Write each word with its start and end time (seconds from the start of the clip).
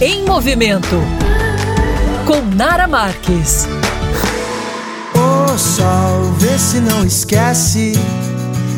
Em 0.00 0.24
Movimento 0.24 0.96
com 2.26 2.40
Nara 2.54 2.86
Marques. 2.86 3.66
O 5.14 5.58
sol, 5.58 6.32
vê 6.38 6.58
se 6.58 6.78
não 6.80 7.04
esquece 7.04 7.92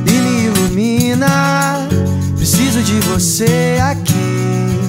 e 0.07 0.11
me 0.11 0.45
ilumina. 0.47 1.89
Preciso 2.37 2.83
de 2.83 2.99
você. 3.01 3.72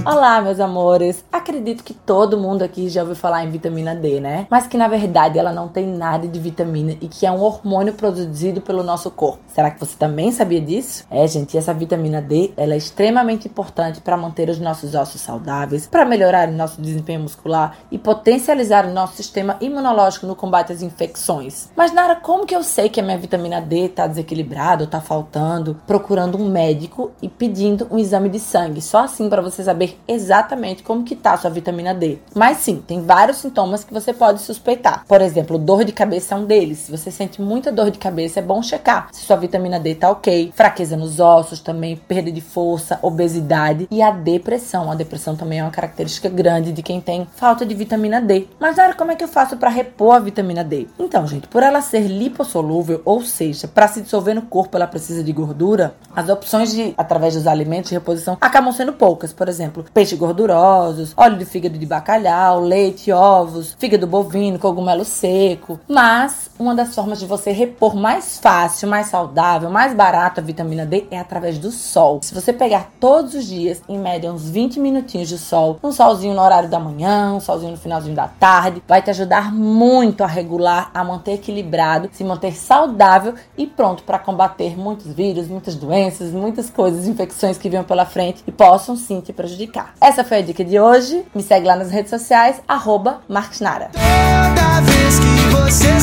Olá, 0.05 0.41
meus 0.41 0.59
amores. 0.59 1.23
Acredito 1.31 1.81
que 1.81 1.93
todo 1.93 2.37
mundo 2.37 2.61
aqui 2.61 2.89
já 2.89 3.01
ouviu 3.01 3.15
falar 3.15 3.45
em 3.45 3.49
vitamina 3.49 3.95
D, 3.95 4.19
né? 4.19 4.45
Mas 4.49 4.67
que 4.67 4.77
na 4.77 4.89
verdade 4.89 5.39
ela 5.39 5.53
não 5.53 5.69
tem 5.69 5.87
nada 5.87 6.27
de 6.27 6.37
vitamina 6.41 6.97
e 6.99 7.07
que 7.07 7.25
é 7.25 7.31
um 7.31 7.39
hormônio 7.39 7.93
produzido 7.93 8.59
pelo 8.59 8.83
nosso 8.83 9.09
corpo. 9.09 9.39
Será 9.47 9.71
que 9.71 9.79
você 9.79 9.95
também 9.97 10.29
sabia 10.33 10.59
disso? 10.59 11.05
É, 11.09 11.25
gente, 11.25 11.57
essa 11.57 11.73
vitamina 11.73 12.21
D, 12.21 12.51
ela 12.57 12.73
é 12.73 12.77
extremamente 12.77 13.47
importante 13.47 14.01
para 14.01 14.17
manter 14.17 14.49
os 14.49 14.59
nossos 14.59 14.93
ossos 14.93 15.21
saudáveis, 15.21 15.87
para 15.87 16.03
melhorar 16.03 16.49
o 16.49 16.53
nosso 16.53 16.81
desempenho 16.81 17.21
muscular 17.21 17.77
e 17.89 17.97
potencializar 17.97 18.85
o 18.85 18.91
nosso 18.91 19.15
sistema 19.15 19.55
imunológico 19.61 20.27
no 20.27 20.35
combate 20.35 20.73
às 20.73 20.81
infecções. 20.81 21.69
Mas 21.77 21.93
Nara, 21.93 22.17
como 22.17 22.45
que 22.45 22.55
eu 22.55 22.63
sei 22.63 22.89
que 22.89 22.99
a 22.99 23.03
minha 23.03 23.17
vitamina 23.17 23.61
D 23.61 23.85
está 23.85 24.05
desequilibrada 24.05 24.83
ou 24.83 24.85
está 24.85 24.99
faltando? 24.99 25.77
Procurando 25.87 26.37
um 26.37 26.49
médico 26.49 27.11
e 27.21 27.29
pedindo 27.29 27.87
um 27.89 27.97
exame 27.97 28.27
de 28.27 28.39
sangue. 28.39 28.81
Só 28.81 28.99
assim 28.99 29.29
para 29.29 29.41
você 29.41 29.63
saber 29.63 29.92
exatamente 30.07 30.83
como 30.83 31.03
que 31.03 31.15
tá 31.15 31.33
a 31.33 31.37
sua 31.37 31.49
vitamina 31.49 31.93
D. 31.93 32.19
Mas 32.35 32.57
sim, 32.57 32.83
tem 32.85 33.01
vários 33.01 33.37
sintomas 33.37 33.83
que 33.83 33.93
você 33.93 34.13
pode 34.13 34.41
suspeitar. 34.41 35.05
Por 35.07 35.21
exemplo, 35.21 35.57
dor 35.57 35.83
de 35.83 35.91
cabeça 35.91 36.35
é 36.35 36.37
um 36.37 36.45
deles. 36.45 36.79
Se 36.79 36.91
você 36.91 37.11
sente 37.11 37.41
muita 37.41 37.71
dor 37.71 37.91
de 37.91 37.99
cabeça, 37.99 38.39
é 38.39 38.43
bom 38.43 38.61
checar 38.61 39.09
se 39.11 39.25
sua 39.25 39.35
vitamina 39.35 39.79
D 39.79 39.95
tá 39.95 40.09
ok. 40.09 40.51
Fraqueza 40.55 40.97
nos 40.97 41.19
ossos 41.19 41.59
também, 41.59 41.95
perda 41.95 42.31
de 42.31 42.41
força, 42.41 42.99
obesidade 43.01 43.87
e 43.89 44.01
a 44.01 44.11
depressão. 44.11 44.91
A 44.91 44.95
depressão 44.95 45.35
também 45.35 45.59
é 45.59 45.63
uma 45.63 45.71
característica 45.71 46.29
grande 46.29 46.71
de 46.71 46.81
quem 46.81 46.99
tem 46.99 47.27
falta 47.35 47.65
de 47.65 47.73
vitamina 47.73 48.21
D. 48.21 48.47
Mas 48.59 48.77
Nara, 48.77 48.93
como 48.93 49.11
é 49.11 49.15
que 49.15 49.23
eu 49.23 49.27
faço 49.27 49.57
para 49.57 49.69
repor 49.69 50.15
a 50.15 50.19
vitamina 50.19 50.63
D? 50.63 50.87
Então, 50.99 51.25
gente, 51.27 51.47
por 51.47 51.63
ela 51.63 51.81
ser 51.81 52.07
lipossolúvel, 52.07 53.01
ou 53.05 53.21
seja, 53.21 53.67
para 53.67 53.87
se 53.87 54.01
dissolver 54.01 54.35
no 54.35 54.43
corpo 54.43 54.75
ela 54.75 54.87
precisa 54.87 55.23
de 55.23 55.31
gordura, 55.31 55.95
as 56.15 56.29
opções 56.29 56.71
de 56.71 56.93
através 56.97 57.33
dos 57.35 57.47
alimentos 57.47 57.89
de 57.89 57.95
reposição 57.95 58.37
acabam 58.39 58.71
sendo 58.71 58.93
poucas. 58.93 59.33
Por 59.33 59.47
exemplo, 59.47 59.82
peixes 59.91 60.17
gordurosos, 60.17 61.13
óleo 61.17 61.37
de 61.37 61.45
fígado 61.45 61.77
de 61.77 61.85
bacalhau, 61.85 62.61
leite, 62.61 63.11
ovos, 63.11 63.75
fígado 63.79 64.07
bovino, 64.07 64.59
cogumelo 64.59 65.03
seco. 65.03 65.79
Mas 65.87 66.49
uma 66.59 66.75
das 66.75 66.93
formas 66.93 67.19
de 67.19 67.25
você 67.25 67.51
repor 67.51 67.95
mais 67.95 68.37
fácil, 68.39 68.87
mais 68.87 69.07
saudável, 69.07 69.69
mais 69.69 69.93
barato 69.93 70.39
a 70.39 70.43
vitamina 70.43 70.85
D 70.85 71.05
é 71.11 71.19
através 71.19 71.57
do 71.57 71.71
sol. 71.71 72.19
Se 72.21 72.33
você 72.33 72.53
pegar 72.53 72.91
todos 72.99 73.33
os 73.33 73.45
dias, 73.45 73.81
em 73.89 73.97
média 73.97 74.31
uns 74.31 74.49
20 74.49 74.79
minutinhos 74.79 75.27
de 75.27 75.37
sol, 75.37 75.79
um 75.83 75.91
solzinho 75.91 76.33
no 76.33 76.41
horário 76.41 76.69
da 76.69 76.79
manhã, 76.79 77.33
um 77.33 77.39
solzinho 77.39 77.71
no 77.71 77.77
finalzinho 77.77 78.15
da 78.15 78.27
tarde, 78.27 78.83
vai 78.87 79.01
te 79.01 79.09
ajudar 79.09 79.53
muito 79.53 80.23
a 80.23 80.27
regular, 80.27 80.91
a 80.93 81.03
manter 81.03 81.33
equilibrado, 81.33 82.09
se 82.13 82.23
manter 82.23 82.53
saudável 82.55 83.33
e 83.57 83.65
pronto 83.65 84.03
para 84.03 84.19
combater 84.19 84.77
muitos 84.77 85.11
vírus, 85.11 85.47
muitas 85.47 85.75
doenças, 85.75 86.31
muitas 86.31 86.69
coisas, 86.69 87.07
infecções 87.07 87.57
que 87.57 87.69
venham 87.69 87.83
pela 87.83 88.05
frente 88.05 88.43
e 88.47 88.51
possam 88.51 88.95
sim 88.95 89.19
te 89.19 89.33
prejudicar 89.33 89.72
indicar. 89.73 89.93
Essa 89.99 90.23
foi 90.23 90.37
a 90.37 90.41
dica 90.41 90.63
de 90.63 90.79
hoje. 90.79 91.25
Me 91.33 91.41
segue 91.41 91.65
lá 91.65 91.75
nas 91.75 91.89
redes 91.89 92.09
sociais, 92.09 92.61
arroba 92.67 93.21
Nara. 93.59 93.89
Toda 93.93 94.81
vez 94.81 95.19
que 95.19 95.55
você 95.55 95.99